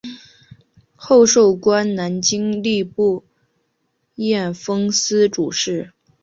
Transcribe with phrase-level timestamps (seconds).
[0.95, 3.23] 后授官南京吏部
[4.15, 5.93] 验封司主事。